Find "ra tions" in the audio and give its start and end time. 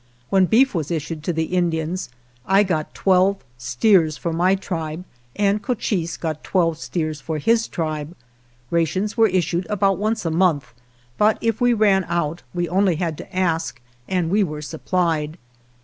8.71-9.15